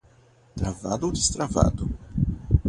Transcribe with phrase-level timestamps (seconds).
[0.55, 1.87] Travado ou destravado?